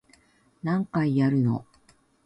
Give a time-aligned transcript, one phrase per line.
[0.63, 1.63] 何回やるの